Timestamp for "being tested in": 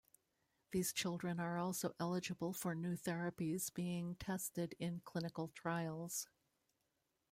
3.71-5.01